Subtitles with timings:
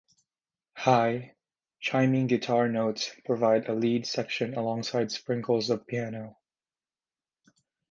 [0.73, 1.35] High,
[1.79, 6.37] chiming guitar notes provide a lead section alongside sprinkles of piano.